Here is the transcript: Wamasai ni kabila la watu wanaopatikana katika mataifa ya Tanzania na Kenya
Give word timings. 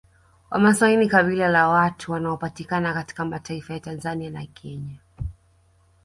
Wamasai 0.51 0.97
ni 0.97 1.07
kabila 1.07 1.47
la 1.47 1.67
watu 1.69 2.11
wanaopatikana 2.11 2.93
katika 2.93 3.25
mataifa 3.25 3.73
ya 3.73 3.79
Tanzania 3.79 4.29
na 4.29 4.45
Kenya 4.45 4.99